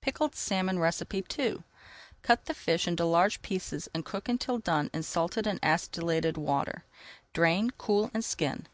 [0.00, 1.62] PICKLED SALMON II
[2.22, 6.84] Cut the fish into large pieces and cook until done in salted and acidulated water.
[7.34, 8.62] Drain, cool, and skin.